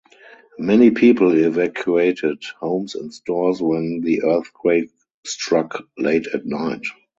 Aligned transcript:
Many 0.57 0.89
people 0.89 1.37
evacuated 1.37 2.43
homes 2.59 2.95
and 2.95 3.13
stores 3.13 3.61
when 3.61 4.01
the 4.01 4.23
earthquake 4.23 4.89
struck 5.27 5.83
late 5.95 6.25
at 6.33 6.43
night. 6.43 6.81